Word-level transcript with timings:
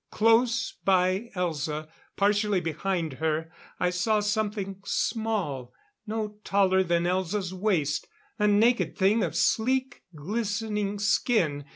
Close 0.09 0.77
by 0.83 1.29
Elza, 1.35 1.87
partially 2.17 2.59
behind 2.59 3.13
her, 3.21 3.51
I 3.79 3.91
saw 3.91 4.19
something 4.19 4.81
small, 4.83 5.75
no 6.07 6.39
taller 6.43 6.81
than 6.81 7.03
Elza's 7.03 7.53
waist. 7.53 8.07
A 8.39 8.47
naked 8.47 8.97
thing 8.97 9.21
of 9.23 9.35
sleek, 9.35 10.01
glistening 10.15 10.97
skin. 10.97 11.65